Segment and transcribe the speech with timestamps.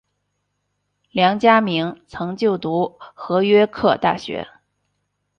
[1.11, 4.47] 梁嘉铭曾就读和约克大学。